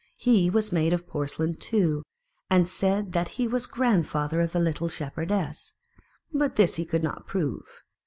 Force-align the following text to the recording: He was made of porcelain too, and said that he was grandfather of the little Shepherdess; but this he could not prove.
He 0.17 0.49
was 0.49 0.71
made 0.71 0.93
of 0.93 1.05
porcelain 1.07 1.53
too, 1.53 2.01
and 2.49 2.67
said 2.67 3.11
that 3.13 3.27
he 3.37 3.47
was 3.47 3.67
grandfather 3.67 4.41
of 4.41 4.51
the 4.51 4.59
little 4.59 4.89
Shepherdess; 4.89 5.75
but 6.33 6.55
this 6.55 6.73
he 6.77 6.85
could 6.85 7.03
not 7.03 7.27
prove. 7.27 7.83